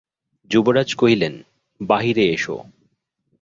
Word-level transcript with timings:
যুবরাজ 0.51 0.89
কহিলেন, 0.95 1.33
বাহিরে 1.81 2.23
এস। 2.27 2.45